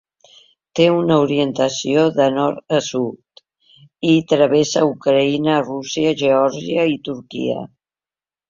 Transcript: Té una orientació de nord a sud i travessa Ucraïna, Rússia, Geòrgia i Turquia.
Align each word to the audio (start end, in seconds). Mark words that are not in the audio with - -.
Té 0.77 0.85
una 0.93 1.17
orientació 1.25 2.05
de 2.15 2.25
nord 2.37 2.73
a 2.79 2.79
sud 2.87 3.43
i 4.15 4.15
travessa 4.33 4.85
Ucraïna, 4.95 5.61
Rússia, 5.71 6.15
Geòrgia 6.23 6.91
i 6.97 7.01
Turquia. 7.11 7.61